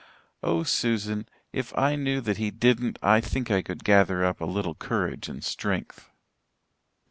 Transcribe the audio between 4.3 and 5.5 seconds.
a little courage and